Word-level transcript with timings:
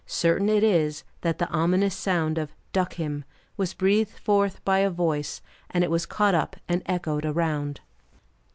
Certain 0.07 0.49
it 0.49 0.63
is, 0.63 1.03
that 1.21 1.37
the 1.37 1.47
ominous 1.49 1.93
sound 1.95 2.39
of 2.39 2.55
"Duck 2.73 2.95
him," 2.95 3.23
was 3.55 3.75
breathed 3.75 4.17
forth 4.17 4.65
by 4.65 4.79
a 4.79 4.89
voice, 4.89 5.43
and 5.69 5.83
it 5.83 5.91
was 5.91 6.07
caught 6.07 6.33
up 6.33 6.55
and 6.67 6.81
echoed 6.87 7.23
around. 7.23 7.81